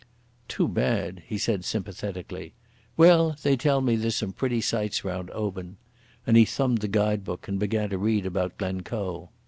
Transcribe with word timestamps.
"Too 0.47 0.67
bad," 0.67 1.21
he 1.27 1.37
said 1.37 1.63
sympathetically. 1.63 2.53
"Well, 2.97 3.35
they 3.43 3.55
tell 3.55 3.81
me 3.81 3.95
there's 3.95 4.15
some 4.15 4.31
pretty 4.33 4.59
sights 4.59 5.05
round 5.05 5.29
Oban." 5.29 5.77
And 6.25 6.35
he 6.35 6.43
thumbed 6.43 6.79
the 6.79 6.87
guide 6.87 7.23
book 7.23 7.47
and 7.47 7.59
began 7.59 7.91
to 7.91 7.99
read 7.99 8.25
about 8.25 8.57
Glencoe. 8.57 9.29